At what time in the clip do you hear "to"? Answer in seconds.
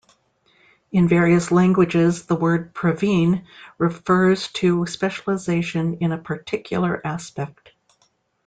4.53-4.87